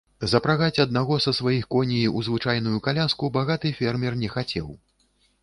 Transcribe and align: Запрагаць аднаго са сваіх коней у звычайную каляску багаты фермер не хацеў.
Запрагаць 0.29 0.77
аднаго 0.83 1.17
са 1.25 1.33
сваіх 1.39 1.67
коней 1.75 2.07
у 2.21 2.23
звычайную 2.29 2.81
каляску 2.89 3.31
багаты 3.37 3.75
фермер 3.83 4.19
не 4.25 4.33
хацеў. 4.39 4.67